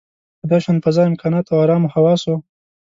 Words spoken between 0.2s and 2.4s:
په داشان فضا، امکاناتو او ارامو حواسو.